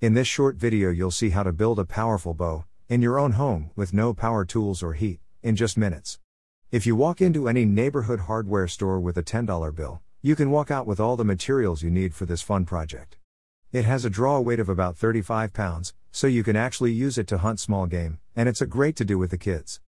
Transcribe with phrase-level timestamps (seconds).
[0.00, 3.32] In this short video, you'll see how to build a powerful bow in your own
[3.32, 6.20] home with no power tools or heat in just minutes.
[6.70, 10.70] If you walk into any neighborhood hardware store with a $10 bill, you can walk
[10.70, 13.16] out with all the materials you need for this fun project.
[13.72, 17.26] It has a draw weight of about 35 pounds, so you can actually use it
[17.26, 19.76] to hunt small game, and it's a great to do with the kids.